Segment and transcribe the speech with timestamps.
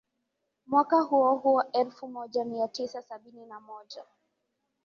[0.67, 4.03] Mwaka huo huo elfu moja mia tisa sabini na moja